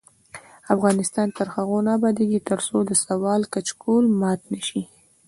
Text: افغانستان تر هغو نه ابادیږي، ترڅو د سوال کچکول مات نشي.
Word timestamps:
افغانستان 0.75 1.27
تر 1.37 1.47
هغو 1.55 1.77
نه 1.85 1.91
ابادیږي، 1.97 2.39
ترڅو 2.49 2.77
د 2.89 2.91
سوال 3.05 3.41
کچکول 3.53 4.05
مات 4.19 4.41
نشي. 4.53 4.81